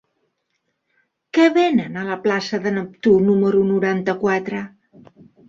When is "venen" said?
1.57-1.99